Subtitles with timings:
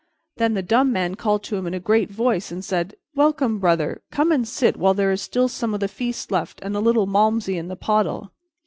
[0.37, 4.01] Then the dumb man called to him in a great voice and said, "Welcome, brother;
[4.09, 7.05] come and sit while there is still some of the feast left and a little
[7.05, 8.31] Malmsey in the pottle."